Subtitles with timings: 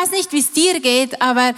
[0.00, 1.52] weiß nicht, wie es dir geht, aber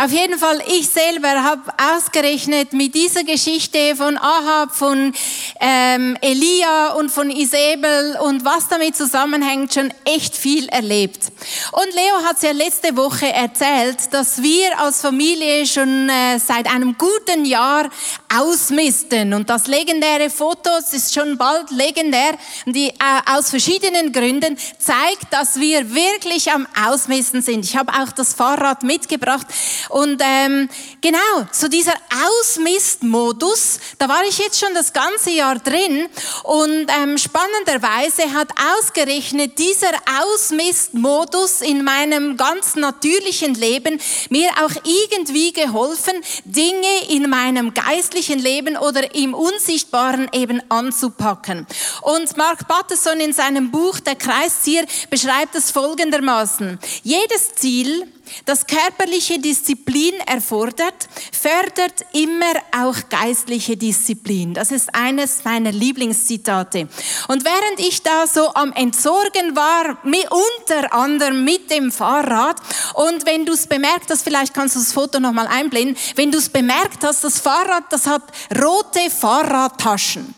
[0.00, 1.62] auf jeden Fall, ich selber habe
[1.96, 5.12] ausgerechnet mit dieser Geschichte von Ahab, von
[5.60, 11.32] ähm, Elia und von Isabel und was damit zusammenhängt, schon echt viel erlebt.
[11.72, 16.72] Und Leo hat es ja letzte Woche erzählt, dass wir als Familie schon äh, seit
[16.72, 17.90] einem guten Jahr
[18.32, 19.34] ausmisten.
[19.34, 22.92] Und das legendäre Foto ist schon bald legendär, die, äh,
[23.34, 27.64] aus verschiedenen Gründen zeigt, dass wir wirklich am Ausmisten sind.
[27.64, 29.46] Ich habe auch das Fahrrad mitgebracht.
[29.88, 30.68] Und ähm,
[31.00, 31.18] genau,
[31.52, 31.94] so dieser
[32.40, 36.08] Ausmistmodus, da war ich jetzt schon das ganze Jahr drin.
[36.44, 44.00] Und ähm, spannenderweise hat ausgerechnet dieser Ausmistmodus in meinem ganz natürlichen Leben
[44.30, 51.66] mir auch irgendwie geholfen, Dinge in meinem geistlichen Leben oder im Unsichtbaren eben anzupacken.
[52.02, 56.78] Und Mark Patterson in seinem Buch Der Kreiszieher beschreibt es folgendermaßen.
[57.02, 58.06] Jedes Ziel,
[58.44, 64.54] das körperliche Disziplin erfordert, fördert immer auch geistliche Disziplin.
[64.54, 66.88] Das ist eines meiner Lieblingszitate.
[67.28, 72.56] Und während ich da so am Entsorgen war, unter anderem mit dem Fahrrad,
[72.94, 76.38] und wenn du es bemerkt hast, vielleicht kannst du das Foto nochmal einblenden, wenn du
[76.38, 78.22] es bemerkt hast, das Fahrrad, das hat
[78.56, 80.34] rote Fahrradtaschen.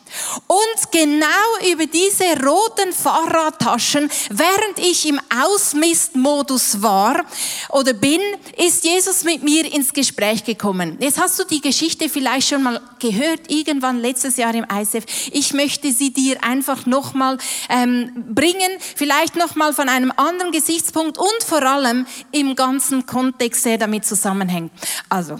[0.46, 7.24] Und genau über diese roten Fahrradtaschen, während ich im Ausmistmodus war
[7.70, 8.20] oder bin,
[8.56, 10.96] ist Jesus mit mir ins Gespräch gekommen.
[11.00, 15.04] Jetzt hast du die Geschichte vielleicht schon mal gehört, irgendwann letztes Jahr im ISF.
[15.32, 17.38] Ich möchte sie dir einfach nochmal
[17.68, 23.78] ähm, bringen, vielleicht nochmal von einem anderen Gesichtspunkt und vor allem im ganzen Kontext, der
[23.78, 24.72] damit zusammenhängt.
[25.08, 25.38] Also,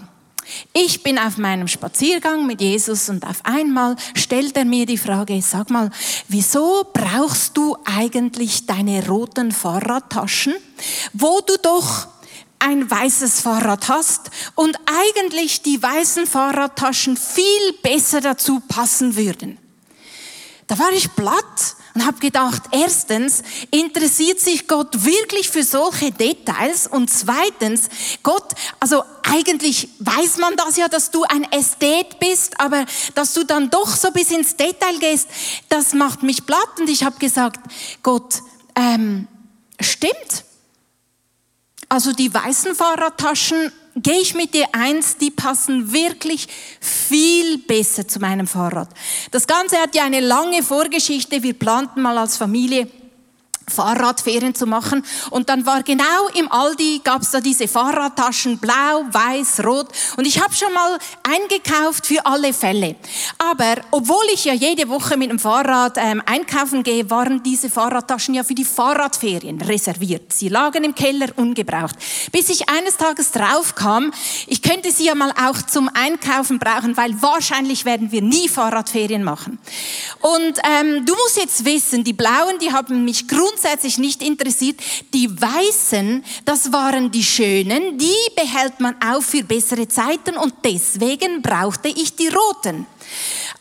[0.73, 5.41] ich bin auf meinem Spaziergang mit Jesus und auf einmal stellt er mir die Frage,
[5.41, 5.89] sag mal,
[6.27, 10.53] wieso brauchst du eigentlich deine roten Fahrradtaschen,
[11.13, 12.07] wo du doch
[12.59, 19.57] ein weißes Fahrrad hast und eigentlich die weißen Fahrradtaschen viel besser dazu passen würden?
[20.67, 26.87] Da war ich platt und habe gedacht, erstens, interessiert sich Gott wirklich für solche Details?
[26.87, 27.89] Und zweitens,
[28.23, 32.85] Gott, also eigentlich weiß man das ja, dass du ein Ästhet bist, aber
[33.15, 35.27] dass du dann doch so bis ins Detail gehst,
[35.69, 36.79] das macht mich platt.
[36.79, 37.59] Und ich habe gesagt,
[38.03, 38.41] Gott,
[38.75, 39.27] ähm,
[39.79, 40.45] stimmt.
[41.89, 46.47] Also die weißen Fahrradtaschen gehe ich mit dir eins, die passen wirklich
[46.79, 48.89] viel besser zu meinem Fahrrad.
[49.31, 51.43] Das Ganze hat ja eine lange Vorgeschichte.
[51.43, 52.87] Wir planten mal als Familie
[53.71, 55.03] Fahrradferien zu machen.
[55.29, 59.87] Und dann war genau im Aldi, gab es da diese Fahrradtaschen, blau, weiß, rot.
[60.17, 62.95] Und ich habe schon mal eingekauft für alle Fälle.
[63.37, 68.35] Aber obwohl ich ja jede Woche mit dem Fahrrad ähm, einkaufen gehe, waren diese Fahrradtaschen
[68.35, 70.33] ja für die Fahrradferien reserviert.
[70.33, 71.95] Sie lagen im Keller ungebraucht.
[72.31, 74.11] Bis ich eines Tages drauf kam,
[74.47, 79.23] ich könnte sie ja mal auch zum Einkaufen brauchen, weil wahrscheinlich werden wir nie Fahrradferien
[79.23, 79.59] machen.
[80.19, 84.79] Und ähm, du musst jetzt wissen, die Blauen, die haben mich grundsätzlich grundsätzlich nicht interessiert.
[85.13, 91.43] Die Weißen, das waren die Schönen, die behält man auf für bessere Zeiten und deswegen
[91.43, 92.87] brauchte ich die Roten.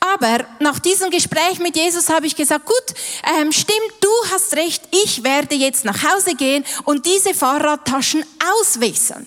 [0.00, 2.96] Aber nach diesem Gespräch mit Jesus habe ich gesagt, gut,
[3.38, 8.24] ähm, stimmt, du hast recht, ich werde jetzt nach Hause gehen und diese Fahrradtaschen
[8.58, 9.26] auswässern.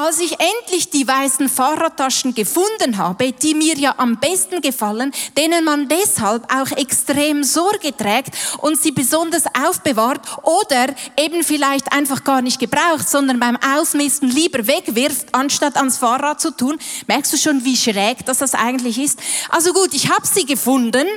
[0.00, 5.64] Als ich endlich die weißen Fahrradtaschen gefunden habe, die mir ja am besten gefallen, denen
[5.64, 12.42] man deshalb auch extrem Sorge trägt und sie besonders aufbewahrt oder eben vielleicht einfach gar
[12.42, 16.78] nicht gebraucht, sondern beim Ausmisten lieber wegwirft, anstatt ans Fahrrad zu tun,
[17.08, 19.18] merkst du schon, wie schräg das, das eigentlich ist.
[19.48, 21.08] Also gut, ich habe sie gefunden,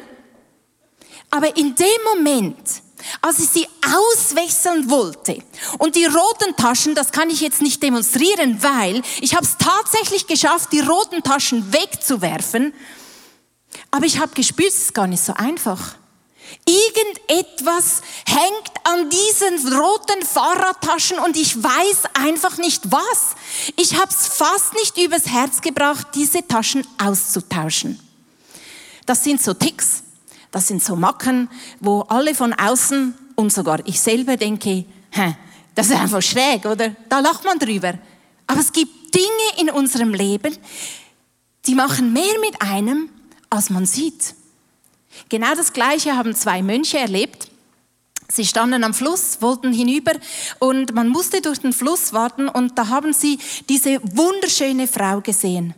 [1.30, 1.86] aber in dem
[2.16, 2.57] Moment,
[3.21, 5.44] als ich sie auswechseln wollte.
[5.77, 10.27] Und die roten Taschen, das kann ich jetzt nicht demonstrieren, weil ich habe es tatsächlich
[10.27, 12.74] geschafft, die roten Taschen wegzuwerfen.
[13.89, 15.95] Aber ich habe gespürt, es ist gar nicht so einfach.
[16.65, 23.36] Irgendetwas hängt an diesen roten Fahrradtaschen und ich weiß einfach nicht was.
[23.77, 28.00] Ich habe es fast nicht übers Herz gebracht, diese Taschen auszutauschen.
[29.06, 30.03] Das sind so Ticks.
[30.51, 31.50] Das sind so Macken,
[31.80, 35.36] wo alle von außen und sogar ich selber denke, hä,
[35.75, 36.94] das ist einfach schräg, oder?
[37.09, 37.94] Da lacht man drüber.
[38.48, 40.56] Aber es gibt Dinge in unserem Leben,
[41.65, 43.09] die machen mehr mit einem,
[43.50, 44.36] als man sieht.
[45.30, 47.50] Genau das Gleiche haben zwei Mönche erlebt.
[48.27, 50.13] Sie standen am Fluss, wollten hinüber
[50.59, 55.74] und man musste durch den Fluss warten und da haben sie diese wunderschöne Frau gesehen.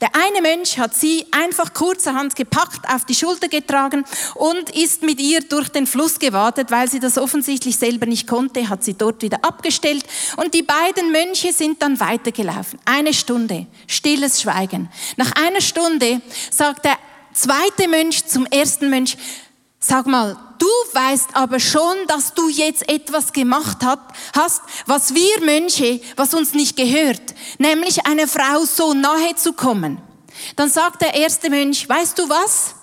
[0.00, 5.20] Der eine Mönch hat sie einfach kurzerhand gepackt, auf die Schulter getragen und ist mit
[5.20, 9.22] ihr durch den Fluss gewartet, weil sie das offensichtlich selber nicht konnte, hat sie dort
[9.22, 10.04] wieder abgestellt
[10.36, 12.78] und die beiden Mönche sind dann weitergelaufen.
[12.84, 14.90] Eine Stunde, stilles Schweigen.
[15.16, 16.20] Nach einer Stunde
[16.50, 16.96] sagt der
[17.32, 19.16] zweite Mönch zum ersten Mönch,
[19.86, 23.78] Sag mal, du weißt aber schon, dass du jetzt etwas gemacht
[24.34, 29.98] hast, was wir Mönche, was uns nicht gehört, nämlich einer Frau so nahe zu kommen.
[30.56, 32.74] Dann sagt der erste Mönch, weißt du was?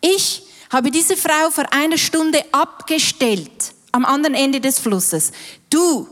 [0.00, 5.32] Ich habe diese Frau vor einer Stunde abgestellt am anderen Ende des Flusses.
[5.70, 6.08] Du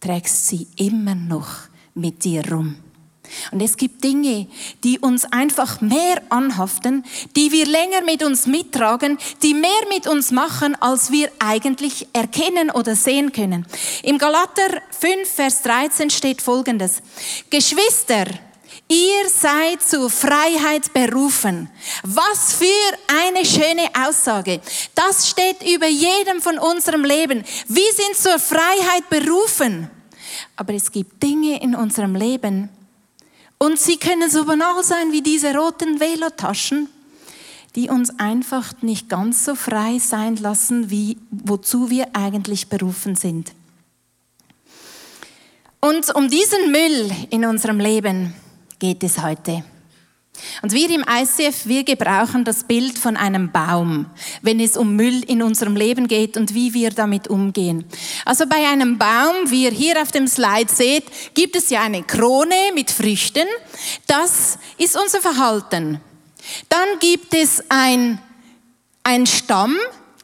[0.00, 1.48] trägst sie immer noch
[1.94, 2.76] mit dir rum.
[3.52, 4.46] Und es gibt Dinge,
[4.84, 7.04] die uns einfach mehr anhaften,
[7.36, 12.70] die wir länger mit uns mittragen, die mehr mit uns machen, als wir eigentlich erkennen
[12.70, 13.66] oder sehen können.
[14.02, 17.02] Im Galater 5, Vers 13 steht Folgendes.
[17.50, 18.26] Geschwister,
[18.90, 21.70] Ihr seid zur Freiheit berufen.
[22.02, 22.66] Was für
[23.06, 24.60] eine schöne Aussage.
[24.96, 27.44] Das steht über jedem von unserem Leben.
[27.68, 29.88] Wir sind zur Freiheit berufen.
[30.56, 32.68] Aber es gibt Dinge in unserem Leben,
[33.62, 36.88] und sie können so banal sein wie diese roten Velotaschen,
[37.76, 43.52] die uns einfach nicht ganz so frei sein lassen, wie wozu wir eigentlich berufen sind.
[45.80, 48.34] Und um diesen Müll in unserem Leben
[48.78, 49.62] geht es heute.
[50.62, 54.06] Und wir im ICF, wir gebrauchen das Bild von einem Baum,
[54.42, 57.84] wenn es um Müll in unserem Leben geht und wie wir damit umgehen.
[58.24, 61.04] Also bei einem Baum, wie ihr hier auf dem Slide seht,
[61.34, 63.46] gibt es ja eine Krone mit Früchten.
[64.06, 66.00] Das ist unser Verhalten.
[66.68, 68.18] Dann gibt es ein,
[69.02, 69.76] ein Stamm,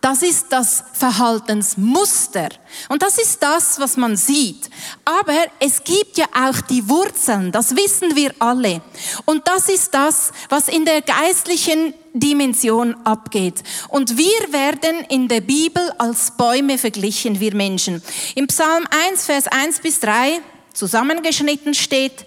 [0.07, 2.51] das ist das Verhaltensmuster.
[2.89, 4.71] Und das ist das, was man sieht.
[5.05, 8.83] Aber es gibt ja auch die Wurzeln, das wissen wir alle.
[9.25, 13.65] Und das ist das, was in der geistlichen Dimension abgeht.
[13.89, 18.01] Und wir werden in der Bibel als Bäume verglichen, wir Menschen.
[18.37, 20.39] Im Psalm 1, Vers 1 bis 3
[20.73, 22.27] zusammengeschnitten steht,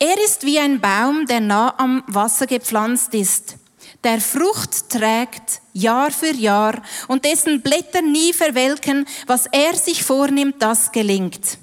[0.00, 3.61] er ist wie ein Baum, der nah am Wasser gepflanzt ist
[4.04, 10.56] der Frucht trägt Jahr für Jahr und dessen Blätter nie verwelken, was er sich vornimmt,
[10.60, 11.58] das gelingt.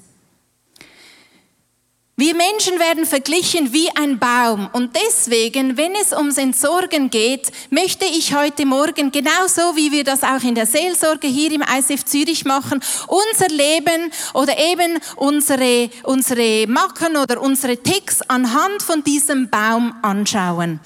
[2.20, 8.04] Wir Menschen werden verglichen wie ein Baum und deswegen, wenn es ums Entsorgen geht, möchte
[8.04, 12.44] ich heute Morgen, genauso wie wir das auch in der Seelsorge hier im ISF Zürich
[12.44, 19.94] machen, unser Leben oder eben unsere, unsere Macken oder unsere Ticks anhand von diesem Baum
[20.02, 20.78] anschauen.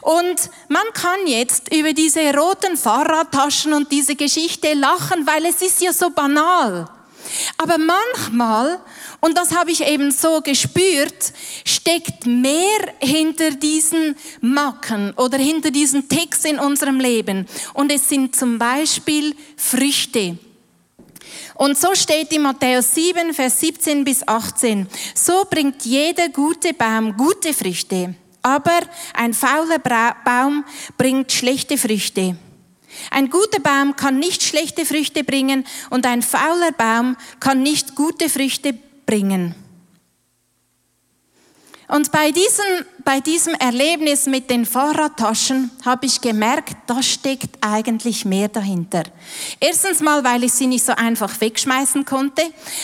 [0.00, 5.80] Und man kann jetzt über diese roten Fahrradtaschen und diese Geschichte lachen, weil es ist
[5.80, 6.88] ja so banal.
[7.58, 8.80] Aber manchmal
[9.24, 11.32] und das habe ich eben so gespürt,
[11.64, 17.46] steckt mehr hinter diesen Macken oder hinter diesen Ticks in unserem Leben.
[17.72, 20.38] Und es sind zum Beispiel Früchte.
[21.54, 27.16] Und so steht in Matthäus 7, Vers 17 bis 18, so bringt jeder gute Baum
[27.16, 28.80] gute Früchte, aber
[29.14, 30.64] ein fauler Baum
[30.98, 32.36] bringt schlechte Früchte.
[33.12, 38.28] Ein guter Baum kann nicht schlechte Früchte bringen und ein fauler Baum kann nicht gute
[38.28, 39.54] Früchte bringen bringen.
[41.86, 42.64] Und bei diesem,
[43.04, 49.02] bei diesem Erlebnis mit den Fahrradtaschen habe ich gemerkt, da steckt eigentlich mehr dahinter.
[49.60, 52.42] Erstens mal, weil ich sie nicht so einfach wegschmeißen konnte,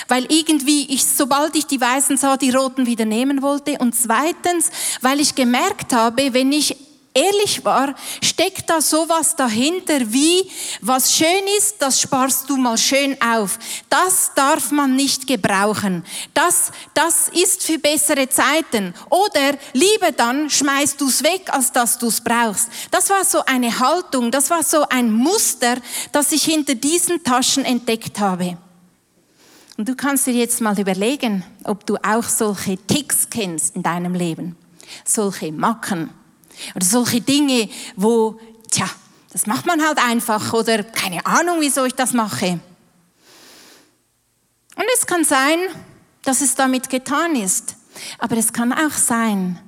[0.08, 3.78] weil irgendwie ich, sobald ich die weißen sah, die roten wieder nehmen wollte.
[3.78, 4.70] Und zweitens,
[5.00, 6.76] weil ich gemerkt habe, wenn ich
[7.18, 13.16] ehrlich war, steckt da sowas dahinter wie, was schön ist, das sparst du mal schön
[13.20, 13.58] auf.
[13.88, 16.04] Das darf man nicht gebrauchen.
[16.34, 18.94] Das, das ist für bessere Zeiten.
[19.10, 22.68] Oder lieber dann schmeißt du es weg, als dass du es brauchst.
[22.90, 25.76] Das war so eine Haltung, das war so ein Muster,
[26.12, 28.58] das ich hinter diesen Taschen entdeckt habe.
[29.76, 34.12] Und du kannst dir jetzt mal überlegen, ob du auch solche Ticks kennst in deinem
[34.12, 34.56] Leben.
[35.04, 36.10] Solche Macken.
[36.74, 38.38] Oder solche Dinge, wo,
[38.70, 38.88] tja,
[39.32, 42.60] das macht man halt einfach oder keine Ahnung, wieso ich das mache.
[44.76, 45.58] Und es kann sein,
[46.22, 47.76] dass es damit getan ist.
[48.18, 49.58] Aber es kann auch sein,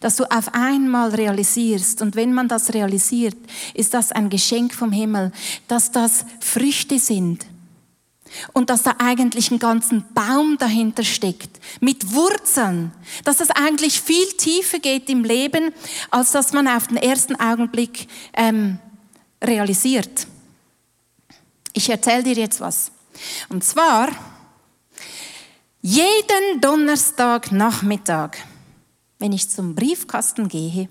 [0.00, 3.36] dass du auf einmal realisierst, und wenn man das realisiert,
[3.74, 5.32] ist das ein Geschenk vom Himmel,
[5.68, 7.46] dass das Früchte sind,
[8.52, 12.92] und dass da eigentlich ein ganzen Baum dahinter steckt, mit Wurzeln,
[13.24, 15.72] dass das eigentlich viel tiefer geht im Leben,
[16.10, 18.78] als dass man auf den ersten Augenblick ähm,
[19.42, 20.26] realisiert.
[21.72, 22.90] Ich erzähle dir jetzt was.
[23.48, 24.08] Und zwar,
[25.80, 28.36] jeden Donnerstagnachmittag
[29.22, 30.88] wenn ich zum Briefkasten gehe,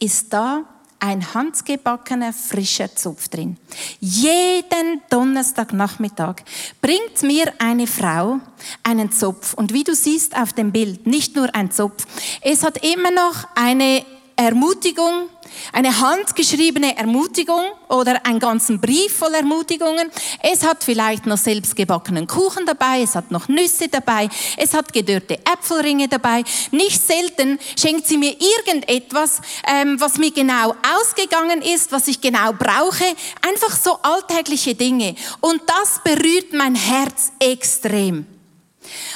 [0.00, 0.64] ist da
[1.00, 3.56] ein handgebackener frischer Zopf drin.
[4.00, 6.36] Jeden Donnerstagnachmittag
[6.80, 8.40] bringt mir eine Frau
[8.82, 9.54] einen Zopf.
[9.54, 12.06] Und wie du siehst auf dem Bild, nicht nur ein Zopf,
[12.42, 14.04] es hat immer noch eine
[14.36, 15.28] Ermutigung,
[15.72, 20.10] eine handgeschriebene Ermutigung oder einen ganzen Brief voll Ermutigungen.
[20.42, 25.38] Es hat vielleicht noch selbstgebackenen Kuchen dabei, es hat noch Nüsse dabei, es hat gedörrte
[25.44, 26.44] Äpfelringe dabei.
[26.70, 32.52] Nicht selten schenkt sie mir irgendetwas, ähm, was mir genau ausgegangen ist, was ich genau
[32.52, 33.04] brauche.
[33.46, 35.14] Einfach so alltägliche Dinge.
[35.40, 38.26] Und das berührt mein Herz extrem.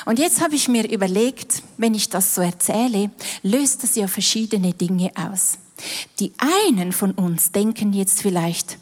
[0.04, 3.10] Und jetzt habe ich mir überlegt, wenn ich das so erzähle,
[3.42, 5.58] löst das ja verschiedene Dinge aus.
[6.18, 8.78] Die einen von uns denken jetzt vielleicht,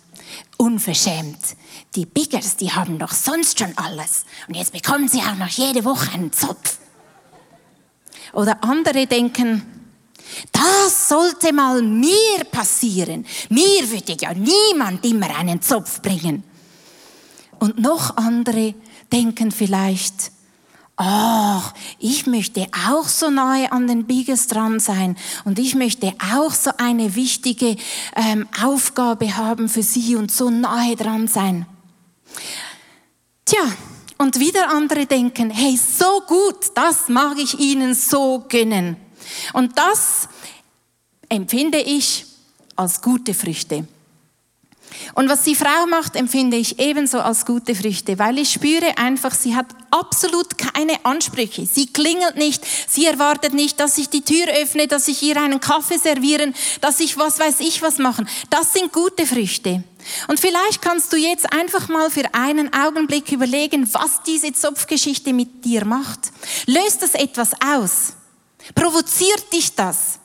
[0.57, 1.57] unverschämt,
[1.97, 4.25] die Biggers, die haben doch sonst schon alles.
[4.47, 6.79] Und jetzt bekommen sie auch noch jede Woche einen Zopf.
[8.33, 9.63] Oder andere denken,
[10.53, 13.27] das sollte mal mir passieren.
[13.49, 16.45] Mir würde ja niemand immer einen Zopf bringen.
[17.59, 18.75] Und noch andere
[19.13, 20.33] denken vielleicht,
[21.03, 25.17] ach, ich möchte auch so nahe an den Biggers dran sein
[25.47, 27.77] und ich möchte auch so eine wichtige
[28.15, 31.65] ähm, Aufgabe haben für sie und so nahe dran sein.
[33.47, 33.63] Tja,
[34.19, 38.97] und wieder andere denken, hey, so gut, das mag ich ihnen so gönnen.
[39.55, 40.29] Und das
[41.31, 42.27] empfinde ich
[42.77, 43.89] als gute Früchte.
[45.15, 49.35] Und was die Frau macht, empfinde ich ebenso als gute Früchte, weil ich spüre einfach,
[49.35, 51.67] sie hat absolut keine Ansprüche.
[51.67, 55.61] Sie klingelt nicht, sie erwartet nicht, dass ich die Tür öffne, dass ich ihr einen
[55.61, 58.29] Kaffee servieren, dass ich was weiß ich was machen.
[58.51, 59.83] Das sind gute Früchte.
[60.29, 65.65] Und vielleicht kannst du jetzt einfach mal für einen Augenblick überlegen, was diese Zopfgeschichte mit
[65.65, 66.33] dir macht.
[66.67, 68.15] Löst das etwas aus?
[68.75, 70.20] Provoziert dich das?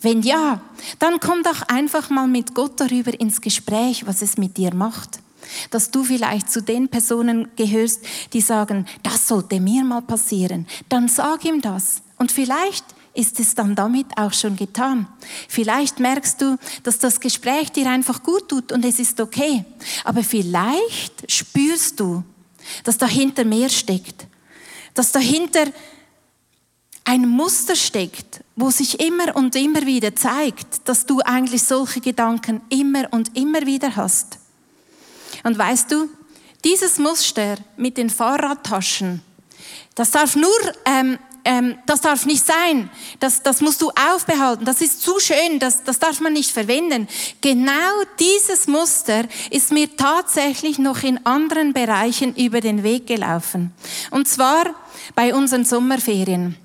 [0.00, 0.60] Wenn ja,
[0.98, 5.20] dann komm doch einfach mal mit Gott darüber ins Gespräch, was es mit dir macht.
[5.70, 10.66] Dass du vielleicht zu den Personen gehörst, die sagen, das sollte mir mal passieren.
[10.88, 12.02] Dann sag ihm das.
[12.18, 12.84] Und vielleicht
[13.16, 15.06] ist es dann damit auch schon getan.
[15.48, 19.64] Vielleicht merkst du, dass das Gespräch dir einfach gut tut und es ist okay.
[20.04, 22.22] Aber vielleicht spürst du,
[22.84, 24.26] dass dahinter mehr steckt.
[24.94, 25.66] Dass dahinter
[27.04, 32.62] ein Muster steckt, wo sich immer und immer wieder zeigt, dass du eigentlich solche Gedanken
[32.70, 34.38] immer und immer wieder hast.
[35.44, 36.08] Und weißt du,
[36.64, 39.20] dieses Muster mit den Fahrradtaschen,
[39.94, 40.50] das darf nur,
[40.86, 42.90] ähm, ähm, das darf nicht sein.
[43.20, 44.64] Das, das musst du aufbehalten.
[44.64, 45.58] Das ist zu schön.
[45.58, 47.08] Das, das darf man nicht verwenden.
[47.40, 53.72] Genau dieses Muster ist mir tatsächlich noch in anderen Bereichen über den Weg gelaufen.
[54.10, 54.74] Und zwar
[55.14, 56.56] bei unseren Sommerferien.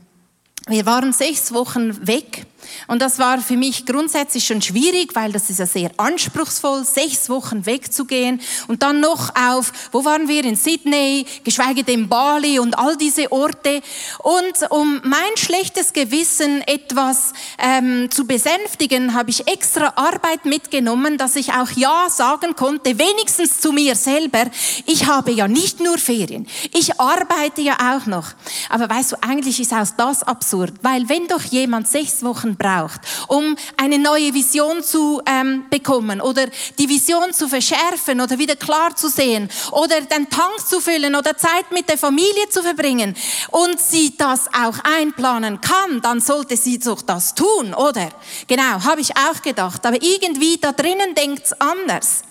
[0.68, 2.46] Wir waren sechs Wochen weg
[2.88, 7.30] und das war für mich grundsätzlich schon schwierig, weil das ist ja sehr anspruchsvoll, sechs
[7.30, 12.78] Wochen wegzugehen und dann noch auf, wo waren wir, in Sydney, geschweige denn Bali und
[12.78, 13.82] all diese Orte.
[14.20, 21.36] Und um mein schlechtes Gewissen etwas ähm, zu besänftigen, habe ich extra Arbeit mitgenommen, dass
[21.36, 24.46] ich auch Ja sagen konnte, wenigstens zu mir selber.
[24.86, 28.28] Ich habe ja nicht nur Ferien, ich arbeite ja auch noch.
[28.70, 33.02] Aber weißt du, eigentlich ist auch das absurd, weil wenn doch jemand sechs Wochen braucht,
[33.28, 38.96] um eine neue Vision zu ähm, bekommen oder die Vision zu verschärfen oder wieder klar
[38.96, 43.16] zu sehen oder den Tank zu füllen oder Zeit mit der Familie zu verbringen
[43.50, 48.10] und sie das auch einplanen kann, dann sollte sie doch das tun, oder?
[48.48, 49.86] Genau, habe ich auch gedacht.
[49.86, 52.24] Aber irgendwie da drinnen denkt's anders.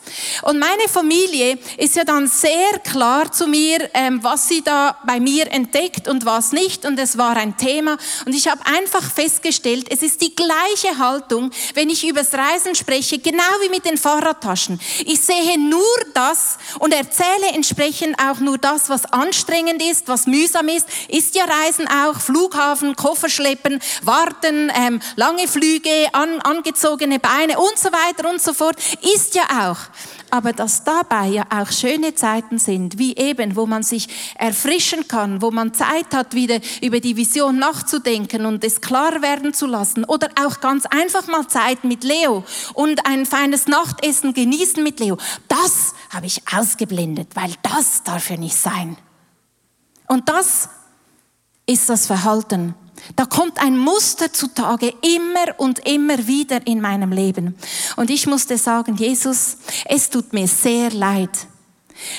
[0.43, 5.21] Und meine Familie ist ja dann sehr klar zu mir, ähm, was sie da bei
[5.21, 6.85] mir entdeckt und was nicht.
[6.85, 7.97] Und es war ein Thema.
[8.27, 13.19] Und ich habe einfach festgestellt, es ist die gleiche Haltung, wenn ich übers Reisen spreche,
[13.19, 14.81] genau wie mit den Fahrradtaschen.
[15.07, 15.83] Ich sehe nur
[16.15, 20.87] das und erzähle entsprechend auch nur das, was anstrengend ist, was mühsam ist.
[21.09, 27.79] Ist ja Reisen auch, Flughafen, Koffer schleppen, warten, ähm, lange Flüge, an, angezogene Beine und
[27.79, 28.77] so weiter und so fort.
[29.15, 29.79] Ist ja auch
[30.31, 35.43] aber dass dabei ja auch schöne Zeiten sind, wie eben, wo man sich erfrischen kann,
[35.43, 40.05] wo man Zeit hat, wieder über die Vision nachzudenken und es klar werden zu lassen
[40.05, 42.45] oder auch ganz einfach mal Zeit mit Leo
[42.75, 45.17] und ein feines Nachtessen genießen mit Leo.
[45.49, 48.97] Das habe ich ausgeblendet, weil das darf ja nicht sein.
[50.09, 50.69] Und das
[51.67, 52.75] ist das Verhalten
[53.17, 57.57] da kommt ein Muster zutage, immer und immer wieder in meinem Leben.
[57.97, 61.31] Und ich musste sagen, Jesus, es tut mir sehr leid,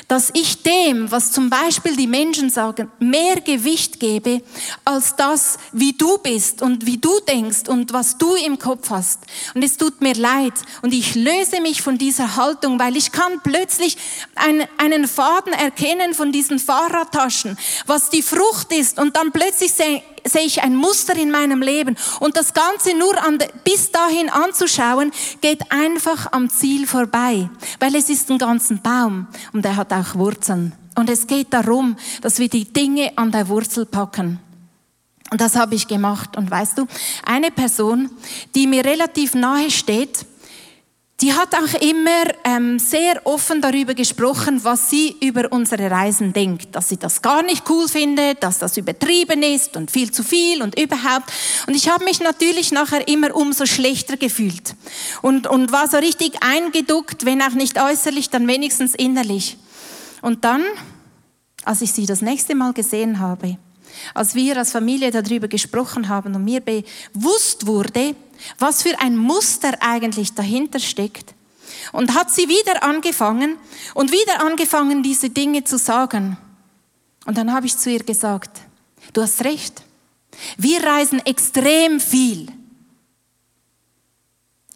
[0.07, 4.41] dass ich dem, was zum Beispiel die Menschen sagen, mehr Gewicht gebe
[4.85, 9.19] als das, wie du bist und wie du denkst und was du im Kopf hast.
[9.53, 13.41] Und es tut mir leid und ich löse mich von dieser Haltung, weil ich kann
[13.43, 13.97] plötzlich
[14.35, 19.73] einen, einen Faden erkennen von diesen Fahrradtaschen, was die Frucht ist und dann plötzlich
[20.23, 21.95] sehe ich ein Muster in meinem Leben.
[22.19, 25.11] Und das Ganze nur an, bis dahin anzuschauen,
[25.41, 27.49] geht einfach am Ziel vorbei,
[27.79, 30.73] weil es ist ein ganzer Baum und er hat auch Wurzeln.
[30.95, 34.39] Und es geht darum, dass wir die Dinge an der Wurzel packen.
[35.31, 36.35] Und das habe ich gemacht.
[36.35, 36.87] Und weißt du,
[37.25, 38.11] eine Person,
[38.53, 40.25] die mir relativ nahe steht,
[41.21, 46.75] die hat auch immer ähm, sehr offen darüber gesprochen, was sie über unsere Reisen denkt.
[46.75, 50.63] Dass sie das gar nicht cool findet, dass das übertrieben ist und viel zu viel
[50.63, 51.31] und überhaupt.
[51.67, 54.75] Und ich habe mich natürlich nachher immer umso schlechter gefühlt.
[55.21, 59.57] Und, und war so richtig eingeduckt, wenn auch nicht äußerlich, dann wenigstens innerlich.
[60.23, 60.63] Und dann,
[61.63, 63.57] als ich sie das nächste Mal gesehen habe,
[64.13, 68.15] als wir als Familie darüber gesprochen haben und mir bewusst wurde,
[68.59, 71.33] was für ein Muster eigentlich dahinter steckt.
[71.91, 73.57] Und hat sie wieder angefangen
[73.93, 76.37] und wieder angefangen, diese Dinge zu sagen.
[77.25, 78.61] Und dann habe ich zu ihr gesagt,
[79.13, 79.83] du hast recht,
[80.57, 82.47] wir reisen extrem viel.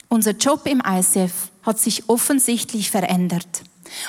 [0.09, 1.33] Unser Job im ICF
[1.63, 3.63] hat sich offensichtlich verändert.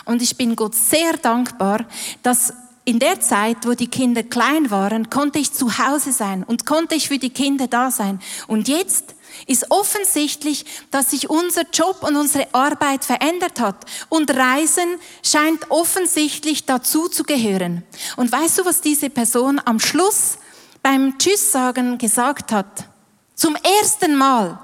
[0.05, 1.85] Und ich bin Gott sehr dankbar,
[2.23, 2.53] dass
[2.87, 6.95] in der Zeit, wo die Kinder klein waren, konnte ich zu Hause sein und konnte
[6.95, 8.21] ich für die Kinder da sein.
[8.47, 9.17] Und jetzt
[9.49, 13.85] ist offensichtlich, dass sich unser Job und unsere Arbeit verändert hat.
[14.09, 17.83] Und Reisen scheint offensichtlich dazu zu gehören.
[18.17, 20.39] Und weißt du, was diese Person am Schluss
[20.81, 22.89] beim Tschüss sagen gesagt hat?
[23.35, 24.61] Zum ersten Mal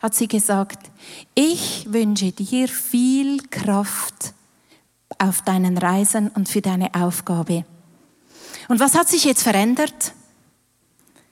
[0.00, 0.90] hat sie gesagt,
[1.34, 4.35] ich wünsche dir viel Kraft
[5.18, 7.64] auf deinen Reisen und für deine Aufgabe.
[8.68, 10.12] Und was hat sich jetzt verändert?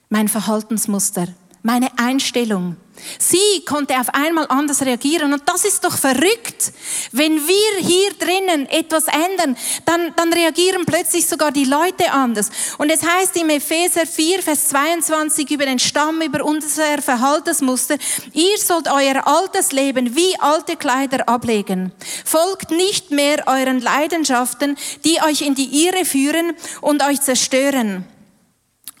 [0.09, 1.27] Mein Verhaltensmuster
[1.65, 2.77] meine Einstellung.
[3.19, 6.71] Sie konnte auf einmal anders reagieren und das ist doch verrückt.
[7.11, 12.49] Wenn wir hier drinnen etwas ändern, dann, dann reagieren plötzlich sogar die Leute anders.
[12.77, 17.97] Und es heißt im Epheser 4, Vers 22 über den Stamm, über unser Verhaltensmuster,
[18.33, 21.91] ihr sollt euer altes Leben wie alte Kleider ablegen.
[22.23, 28.05] Folgt nicht mehr euren Leidenschaften, die euch in die Irre führen und euch zerstören.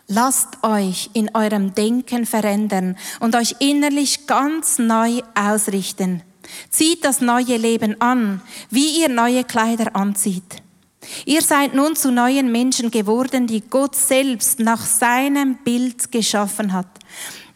[0.07, 6.21] Lasst euch in eurem Denken verändern und euch innerlich ganz neu ausrichten.
[6.69, 10.61] Zieht das neue Leben an, wie ihr neue Kleider anzieht.
[11.25, 16.87] Ihr seid nun zu neuen Menschen geworden, die Gott selbst nach seinem Bild geschaffen hat.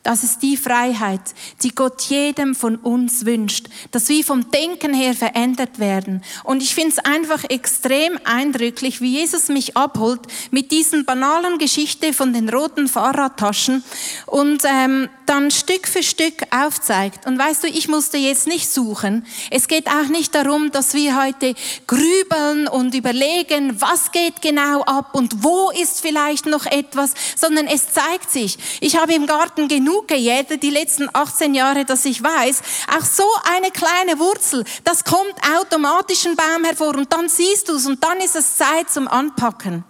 [0.03, 1.21] Das ist die Freiheit,
[1.61, 6.23] die Gott jedem von uns wünscht, dass wir vom Denken her verändert werden.
[6.45, 12.13] Und ich finde es einfach extrem eindrücklich, wie Jesus mich abholt mit diesen banalen Geschichte
[12.13, 13.83] von den roten Fahrradtaschen
[14.25, 17.27] und ähm, dann Stück für Stück aufzeigt.
[17.27, 19.27] Und weißt du, ich musste jetzt nicht suchen.
[19.51, 21.53] Es geht auch nicht darum, dass wir heute
[21.85, 27.93] grübeln und überlegen, was geht genau ab und wo ist vielleicht noch etwas, sondern es
[27.93, 28.57] zeigt sich.
[28.81, 32.61] Ich habe im Garten genug gejätet, die letzten 18 Jahre, dass ich weiß,
[32.97, 37.75] auch so eine kleine Wurzel, das kommt automatisch ein Baum hervor und dann siehst du
[37.75, 39.83] es und dann ist es Zeit zum Anpacken.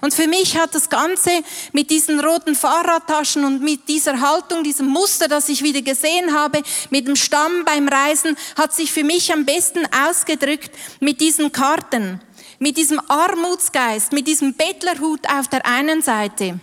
[0.00, 1.30] Und für mich hat das Ganze
[1.72, 6.62] mit diesen roten Fahrradtaschen und mit dieser Haltung, diesem Muster, das ich wieder gesehen habe,
[6.90, 12.20] mit dem Stamm beim Reisen, hat sich für mich am besten ausgedrückt mit diesen Karten,
[12.58, 16.60] mit diesem Armutsgeist, mit diesem Bettlerhut auf der einen Seite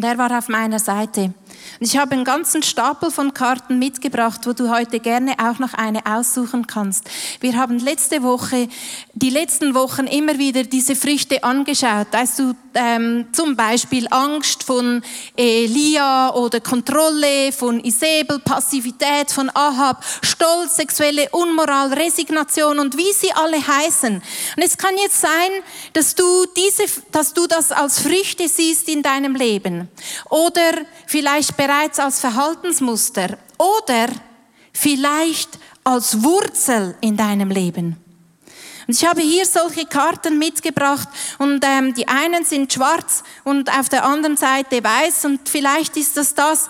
[0.00, 1.34] und er war auf meiner Seite.
[1.80, 5.74] Und ich habe einen ganzen Stapel von Karten mitgebracht, wo du heute gerne auch noch
[5.74, 7.08] eine aussuchen kannst.
[7.40, 8.68] Wir haben letzte Woche,
[9.14, 12.08] die letzten Wochen immer wieder diese Früchte angeschaut.
[12.10, 15.02] Weißt du, ähm, zum Beispiel Angst von
[15.36, 23.32] Elia oder Kontrolle von Isabel, Passivität von Ahab, Stolz, sexuelle Unmoral, Resignation und wie sie
[23.32, 24.14] alle heißen.
[24.14, 25.50] Und es kann jetzt sein,
[25.92, 29.88] dass du diese, dass du das als Früchte siehst in deinem Leben.
[30.28, 30.72] Oder
[31.06, 33.38] vielleicht bereits als Verhaltensmuster.
[33.58, 34.08] Oder
[34.72, 37.96] vielleicht als Wurzel in deinem Leben.
[38.86, 41.08] Und ich habe hier solche Karten mitgebracht
[41.38, 46.16] und ähm, die einen sind schwarz und auf der anderen Seite weiß und vielleicht ist
[46.16, 46.68] das das,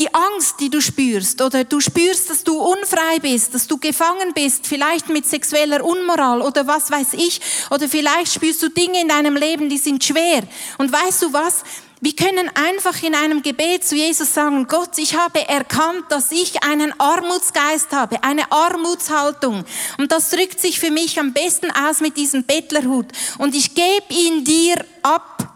[0.00, 4.32] die Angst, die du spürst oder du spürst, dass du unfrei bist, dass du gefangen
[4.34, 9.08] bist, vielleicht mit sexueller Unmoral oder was weiß ich, oder vielleicht spürst du Dinge in
[9.08, 10.42] deinem Leben, die sind schwer.
[10.78, 11.62] Und weißt du was?
[12.04, 16.62] Wir können einfach in einem Gebet zu Jesus sagen, Gott, ich habe erkannt, dass ich
[16.62, 19.64] einen Armutsgeist habe, eine Armutshaltung.
[19.96, 23.06] Und das drückt sich für mich am besten aus mit diesem Bettlerhut.
[23.38, 25.48] Und ich gebe ihn dir ab.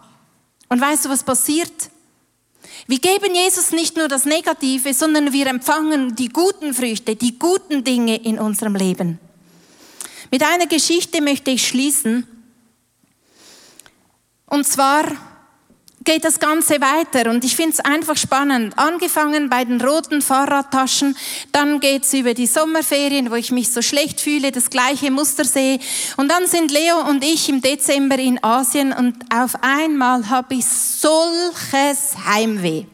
[0.69, 1.71] Und weißt du, was passiert?
[2.87, 7.83] Wir geben Jesus nicht nur das Negative, sondern wir empfangen die guten Früchte, die guten
[7.83, 9.19] Dinge in unserem Leben.
[10.31, 12.25] Mit einer Geschichte möchte ich schließen.
[14.47, 15.28] Und zwar
[16.03, 18.73] geht das Ganze weiter und ich finde es einfach spannend.
[18.77, 21.15] Angefangen bei den roten Fahrradtaschen,
[21.51, 25.79] dann geht's über die Sommerferien, wo ich mich so schlecht fühle, das gleiche Muster sehe.
[26.17, 30.65] Und dann sind Leo und ich im Dezember in Asien und auf einmal habe ich
[30.65, 32.85] solches Heimweh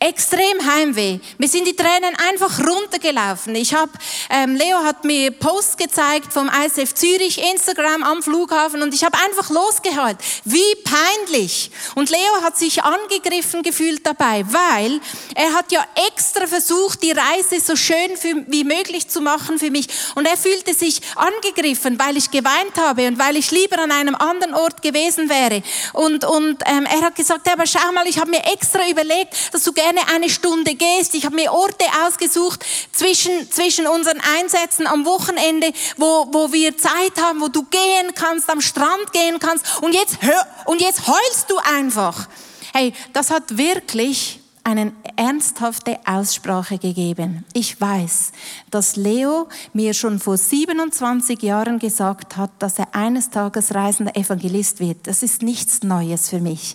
[0.00, 1.18] extrem Heimweh.
[1.36, 3.54] Mir sind die Tränen einfach runtergelaufen.
[3.54, 3.92] Ich habe,
[4.30, 9.18] ähm, Leo hat mir Post gezeigt vom ISF Zürich, Instagram am Flughafen und ich habe
[9.18, 10.16] einfach losgeheult.
[10.44, 11.70] Wie peinlich.
[11.96, 15.00] Und Leo hat sich angegriffen gefühlt dabei, weil
[15.34, 19.70] er hat ja extra versucht, die Reise so schön für, wie möglich zu machen für
[19.70, 19.86] mich.
[20.14, 24.14] Und er fühlte sich angegriffen, weil ich geweint habe und weil ich lieber an einem
[24.14, 25.62] anderen Ort gewesen wäre.
[25.92, 29.34] Und, und ähm, er hat gesagt, ja, aber schau mal, ich habe mir extra überlegt,
[29.52, 31.14] dass du gerne gerne eine Stunde gehst.
[31.14, 37.20] Ich habe mir Orte ausgesucht zwischen, zwischen unseren Einsätzen am Wochenende, wo, wo wir Zeit
[37.20, 39.82] haben, wo du gehen kannst, am Strand gehen kannst.
[39.82, 40.18] Und jetzt,
[40.66, 42.28] und jetzt heulst du einfach.
[42.72, 47.44] Hey, das hat wirklich eine ernsthafte Aussprache gegeben.
[47.52, 48.32] Ich weiß,
[48.70, 54.80] dass Leo mir schon vor 27 Jahren gesagt hat, dass er eines Tages reisender Evangelist
[54.80, 55.06] wird.
[55.06, 56.74] Das ist nichts Neues für mich.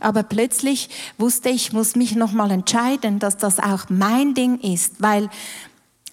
[0.00, 4.94] Aber plötzlich wusste ich, muss mich noch mal entscheiden, dass das auch mein Ding ist,
[4.98, 5.30] weil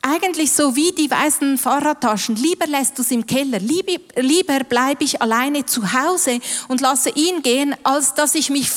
[0.01, 2.35] eigentlich so wie die weißen Fahrradtaschen.
[2.35, 3.59] Lieber lässt du es im Keller.
[3.59, 8.69] Lieber, lieber bleibe ich alleine zu Hause und lasse ihn gehen, als dass ich mich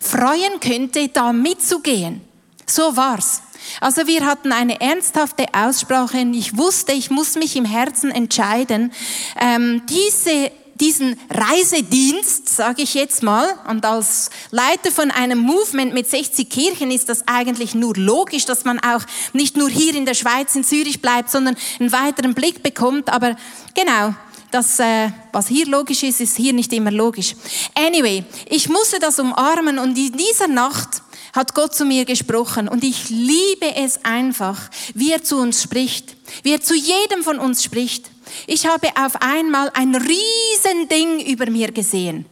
[0.00, 2.20] freuen könnte, da mitzugehen.
[2.66, 3.42] So war's.
[3.80, 6.18] Also wir hatten eine ernsthafte Aussprache.
[6.32, 8.92] Ich wusste, ich muss mich im Herzen entscheiden,
[9.40, 10.50] ähm, diese
[10.82, 16.90] diesen Reisedienst, sage ich jetzt mal, und als Leiter von einem Movement mit 60 Kirchen
[16.90, 20.64] ist das eigentlich nur logisch, dass man auch nicht nur hier in der Schweiz, in
[20.64, 23.10] Zürich bleibt, sondern einen weiteren Blick bekommt.
[23.10, 23.36] Aber
[23.74, 24.14] genau,
[24.52, 27.34] das, äh, was hier logisch ist, ist hier nicht immer logisch.
[27.74, 32.84] Anyway, ich musste das umarmen und in dieser Nacht hat Gott zu mir gesprochen und
[32.84, 34.58] ich liebe es einfach,
[34.94, 38.10] wie er zu uns spricht, wie er zu jedem von uns spricht.
[38.46, 42.26] Ich habe auf einmal ein Riesending über mir gesehen.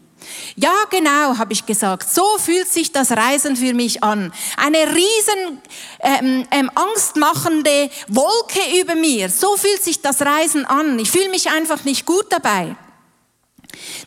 [0.56, 2.10] Ja, genau, habe ich gesagt.
[2.10, 4.32] So fühlt sich das Reisen für mich an.
[4.56, 5.60] Eine riesen
[6.00, 9.28] ähm, ähm, angstmachende Wolke über mir.
[9.28, 10.98] So fühlt sich das Reisen an.
[10.98, 12.76] Ich fühle mich einfach nicht gut dabei.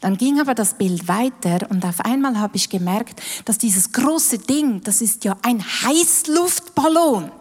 [0.01, 4.39] Dann ging aber das Bild weiter und auf einmal habe ich gemerkt, dass dieses große
[4.39, 7.31] Ding, das ist ja ein Heißluftballon.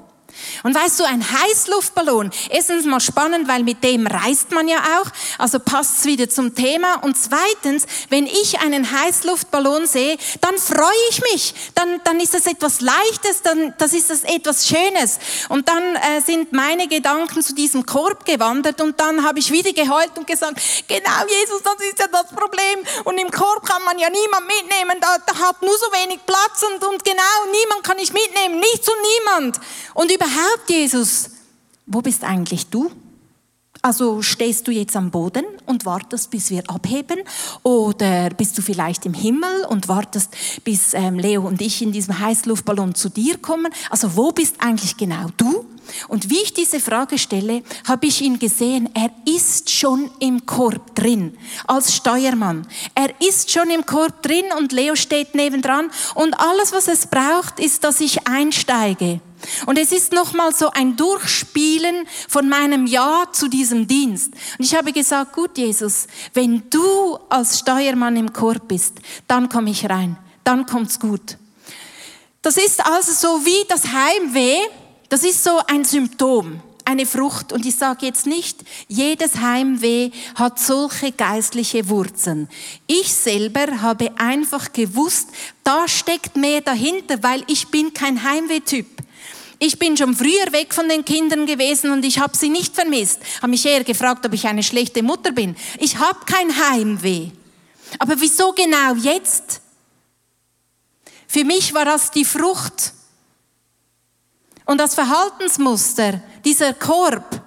[0.63, 5.11] Und weißt du, ein Heißluftballon, erstens mal spannend, weil mit dem reist man ja auch,
[5.39, 7.03] also passt es wieder zum Thema.
[7.03, 12.47] Und zweitens, wenn ich einen Heißluftballon sehe, dann freue ich mich, dann, dann ist das
[12.47, 15.19] etwas Leichtes, dann das ist das etwas Schönes.
[15.49, 19.73] Und dann äh, sind meine Gedanken zu diesem Korb gewandert und dann habe ich wieder
[19.73, 22.79] geheult und gesagt, genau Jesus, das ist ja das Problem.
[23.05, 26.63] Und im Korb kann man ja niemand mitnehmen, da, da hat nur so wenig Platz
[26.63, 29.61] und, und genau, niemand kann ich mitnehmen, nichts und niemand.
[29.95, 31.31] Und überhaupt, Jesus,
[31.87, 32.91] wo bist eigentlich du?
[33.85, 37.19] Also stehst du jetzt am Boden und wartest, bis wir abheben?
[37.65, 40.31] Oder bist du vielleicht im Himmel und wartest,
[40.63, 43.73] bis ähm, Leo und ich in diesem Heißluftballon zu dir kommen?
[43.91, 45.65] Also wo bist eigentlich genau du?
[46.07, 50.95] Und wie ich diese Frage stelle, habe ich ihn gesehen, er ist schon im Korb
[50.95, 52.69] drin, als Steuermann.
[52.95, 55.91] Er ist schon im Korb drin und Leo steht nebendran.
[56.15, 59.21] Und alles, was es braucht, ist, dass ich einsteige.
[59.67, 64.33] Und es ist nochmal so ein Durchspielen von meinem Ja zu diesem Dienst.
[64.59, 68.95] Und ich habe gesagt, gut Jesus, wenn du als Steuermann im Korb bist,
[69.29, 71.37] dann komme ich rein, dann kommt's gut.
[72.43, 74.59] Das ist also so wie das Heimweh,
[75.09, 77.53] das ist so ein Symptom, eine Frucht.
[77.53, 82.49] Und ich sage jetzt nicht, jedes Heimweh hat solche geistliche Wurzeln.
[82.89, 85.29] Ich selber habe einfach gewusst,
[85.63, 88.89] da steckt mehr dahinter, weil ich bin kein Heimwehtyp.
[89.65, 93.21] Ich bin schon früher weg von den Kindern gewesen und ich habe sie nicht vermisst.
[93.37, 95.55] Habe mich eher gefragt, ob ich eine schlechte Mutter bin.
[95.79, 97.29] Ich habe kein Heimweh.
[98.01, 99.61] Aber wieso genau jetzt?
[101.29, 102.93] Für mich war das die Frucht
[104.65, 107.42] und das Verhaltensmuster, dieser Korb,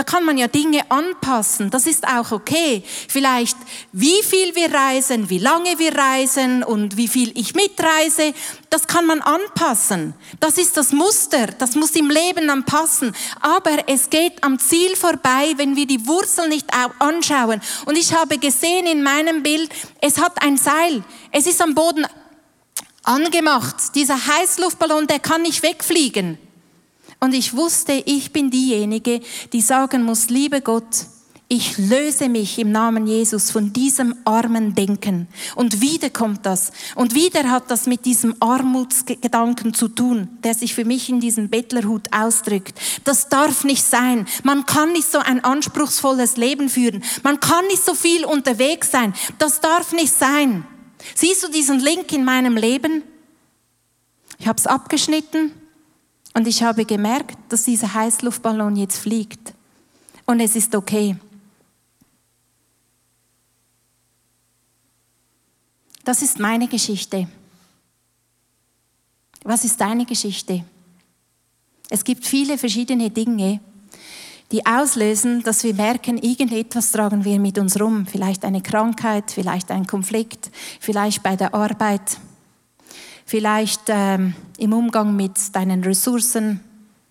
[0.00, 1.68] Da kann man ja Dinge anpassen.
[1.68, 2.82] Das ist auch okay.
[3.06, 3.58] Vielleicht
[3.92, 8.32] wie viel wir reisen, wie lange wir reisen und wie viel ich mitreise,
[8.70, 10.14] das kann man anpassen.
[10.40, 11.48] Das ist das Muster.
[11.48, 13.14] Das muss im Leben dann passen.
[13.42, 17.60] Aber es geht am Ziel vorbei, wenn wir die Wurzel nicht anschauen.
[17.84, 21.04] Und ich habe gesehen in meinem Bild, es hat ein Seil.
[21.30, 22.06] Es ist am Boden
[23.02, 23.94] angemacht.
[23.94, 26.38] Dieser Heißluftballon, der kann nicht wegfliegen.
[27.20, 29.20] Und ich wusste, ich bin diejenige,
[29.52, 31.06] die sagen muss, liebe Gott,
[31.52, 35.26] ich löse mich im Namen Jesus von diesem armen Denken.
[35.56, 36.70] Und wieder kommt das.
[36.94, 41.48] Und wieder hat das mit diesem Armutsgedanken zu tun, der sich für mich in diesem
[41.48, 42.80] Bettlerhut ausdrückt.
[43.02, 44.26] Das darf nicht sein.
[44.44, 47.02] Man kann nicht so ein anspruchsvolles Leben führen.
[47.24, 49.12] Man kann nicht so viel unterwegs sein.
[49.38, 50.64] Das darf nicht sein.
[51.16, 53.02] Siehst du diesen Link in meinem Leben?
[54.38, 55.50] Ich habe es abgeschnitten
[56.34, 59.54] und ich habe gemerkt, dass dieser Heißluftballon jetzt fliegt.
[60.26, 61.16] Und es ist okay.
[66.04, 67.28] Das ist meine Geschichte.
[69.42, 70.64] Was ist deine Geschichte?
[71.88, 73.60] Es gibt viele verschiedene Dinge,
[74.52, 78.06] die auslösen, dass wir merken, irgendetwas tragen wir mit uns rum.
[78.06, 82.18] Vielleicht eine Krankheit, vielleicht ein Konflikt, vielleicht bei der Arbeit,
[83.30, 86.58] vielleicht ähm, im Umgang mit deinen Ressourcen,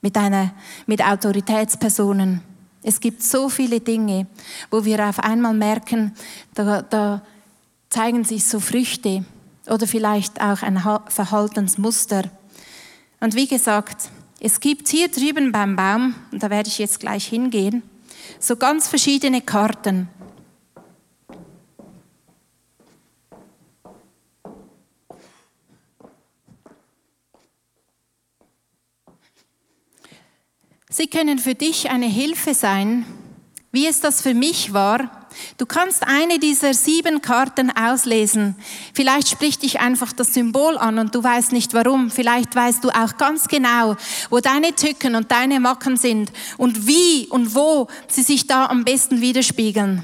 [0.01, 0.53] mit, deiner,
[0.85, 2.41] mit Autoritätspersonen.
[2.83, 4.27] Es gibt so viele Dinge,
[4.69, 6.13] wo wir auf einmal merken,
[6.55, 7.21] da, da
[7.89, 9.23] zeigen sich so Früchte
[9.67, 12.23] oder vielleicht auch ein Verhaltensmuster.
[13.21, 14.09] Und wie gesagt,
[14.41, 17.81] es gibt hier drüben beim Baum, und da werde ich jetzt gleich hingehen,
[18.41, 20.09] so ganz verschiedene Karten.
[30.91, 33.05] Sie können für dich eine Hilfe sein,
[33.71, 35.19] wie es das für mich war,
[35.57, 38.55] Du kannst eine dieser sieben Karten auslesen.
[38.93, 42.09] Vielleicht spricht dich einfach das Symbol an und du weißt nicht warum.
[42.09, 43.95] Vielleicht weißt du auch ganz genau,
[44.29, 48.83] wo deine Tücken und deine Macken sind und wie und wo sie sich da am
[48.83, 50.03] besten widerspiegeln.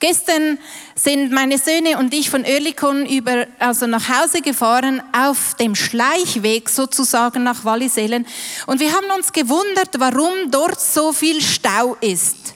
[0.00, 0.58] Gestern
[0.94, 6.70] sind meine Söhne und ich von Oerlikon über, also nach Hause gefahren, auf dem Schleichweg
[6.70, 8.26] sozusagen nach Wallisellen.
[8.66, 12.54] Und wir haben uns gewundert, warum dort so viel Stau ist.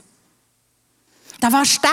[1.38, 1.90] Da war Stau.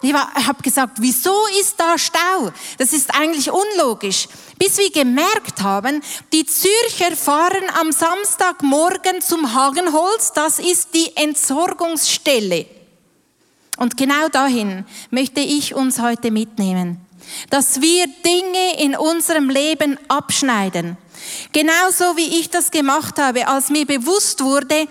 [0.00, 2.50] Ich habe gesagt, wieso ist da Stau?
[2.78, 4.26] Das ist eigentlich unlogisch.
[4.56, 10.32] Bis wir gemerkt haben, die Zürcher fahren am Samstagmorgen zum Hagenholz.
[10.32, 12.64] Das ist die Entsorgungsstelle.
[13.78, 17.00] Und genau dahin möchte ich uns heute mitnehmen.
[17.50, 20.96] Dass wir Dinge in unserem Leben abschneiden
[21.52, 24.86] Genauso wie ich das gemacht habe, als mir bewusst wurde,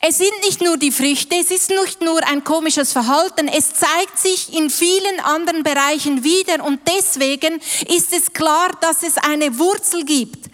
[0.00, 4.18] es sind nicht nur die Früchte, es ist nicht nur ein komisches Verhalten, es zeigt
[4.18, 10.04] sich in vielen anderen Bereichen wieder und deswegen ist es klar, dass es eine Wurzel
[10.04, 10.46] gibt.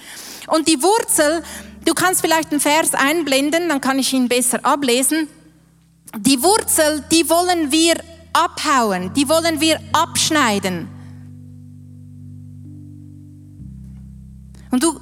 [0.48, 1.42] Und die Wurzel,
[1.85, 5.28] du kannst vielleicht einen Vers einblenden, dann kann ich ihn besser ablesen.
[6.18, 7.94] Die Wurzel, die wollen wir
[8.33, 10.88] abhauen, die wollen wir abschneiden.
[14.70, 14.98] Und du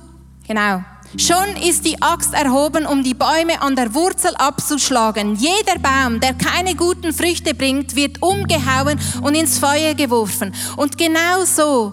[0.50, 0.82] Genau.
[1.16, 5.36] Schon ist die Axt erhoben, um die Bäume an der Wurzel abzuschlagen.
[5.36, 10.52] Jeder Baum, der keine guten Früchte bringt, wird umgehauen und ins Feuer geworfen.
[10.76, 11.92] Und genau so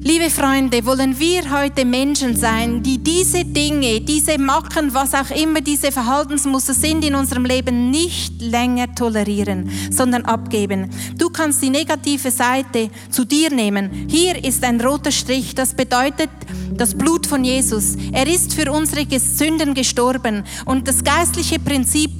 [0.00, 5.60] Liebe Freunde, wollen wir heute Menschen sein, die diese Dinge, diese Macken, was auch immer
[5.60, 10.88] diese Verhaltensmuster sind in unserem Leben, nicht länger tolerieren, sondern abgeben.
[11.16, 14.06] Du kannst die negative Seite zu dir nehmen.
[14.08, 16.30] Hier ist ein roter Strich, das bedeutet
[16.72, 17.96] das Blut von Jesus.
[18.12, 22.12] Er ist für unsere Sünden gestorben und das geistliche Prinzip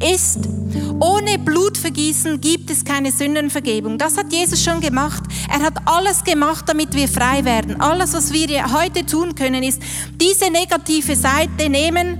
[0.00, 0.48] ist,
[1.00, 3.98] ohne Blutvergießen gibt es keine Sündenvergebung.
[3.98, 5.24] Das hat Jesus schon gemacht.
[5.50, 7.80] Er hat alles gemacht, damit wir frei werden.
[7.80, 9.82] Alles, was wir heute tun können, ist
[10.20, 12.18] diese negative Seite nehmen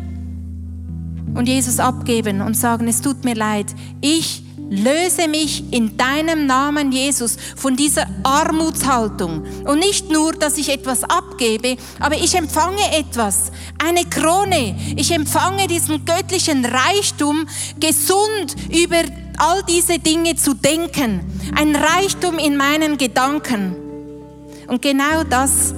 [1.35, 3.67] und Jesus abgeben und sagen, es tut mir leid.
[4.01, 4.42] Ich
[4.73, 9.43] löse mich in deinem Namen, Jesus, von dieser Armutshaltung.
[9.65, 13.53] Und nicht nur, dass ich etwas abgebe, aber ich empfange etwas,
[13.85, 14.77] eine Krone.
[14.97, 17.47] Ich empfange diesen göttlichen Reichtum,
[17.79, 19.03] gesund über
[19.39, 21.21] all diese Dinge zu denken.
[21.55, 23.77] Ein Reichtum in meinen Gedanken.
[24.69, 25.75] Und genau das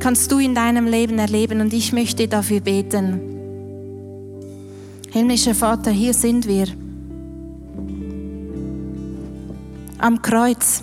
[0.00, 3.20] kannst du in deinem Leben erleben und ich möchte dafür beten.
[5.10, 6.83] Himmlischer Vater, hier sind wir.
[9.98, 10.82] Am Kreuz,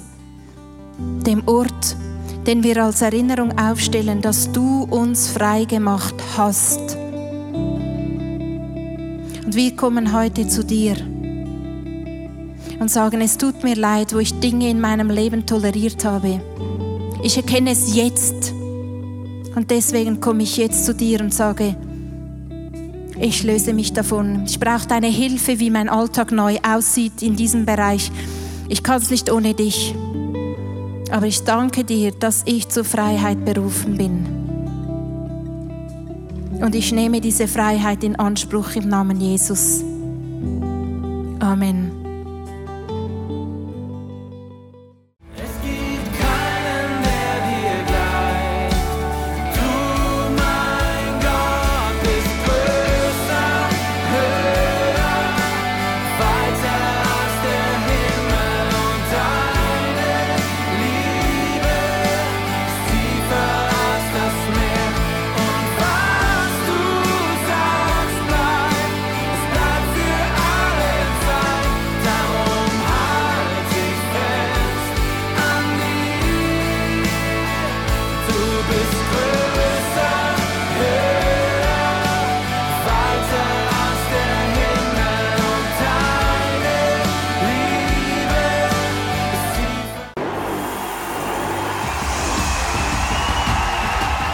[1.25, 1.95] dem Ort,
[2.47, 6.97] den wir als Erinnerung aufstellen, dass du uns frei gemacht hast.
[9.45, 10.95] Und wir kommen heute zu dir
[12.79, 16.41] und sagen, es tut mir leid, wo ich Dinge in meinem Leben toleriert habe.
[17.23, 18.53] Ich erkenne es jetzt.
[19.55, 21.75] Und deswegen komme ich jetzt zu dir und sage,
[23.19, 24.45] ich löse mich davon.
[24.47, 28.11] Ich brauche deine Hilfe, wie mein Alltag neu aussieht in diesem Bereich.
[28.71, 29.93] Ich kann es nicht ohne dich.
[31.11, 34.25] Aber ich danke dir, dass ich zur Freiheit berufen bin.
[36.61, 39.83] Und ich nehme diese Freiheit in Anspruch im Namen Jesus.
[41.41, 42.00] Amen.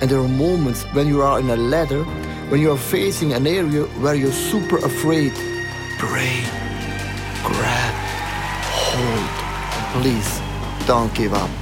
[0.00, 2.04] And there are moments when you are in a ladder,
[2.48, 5.32] when you are facing an area where you're super afraid.
[5.98, 6.40] Pray,
[7.44, 7.94] grab,
[8.72, 10.02] hold.
[10.02, 10.40] Please
[10.86, 11.59] don't give up.